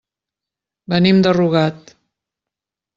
Venim 0.95 1.21
de 1.27 1.37
Rugat. 1.39 1.95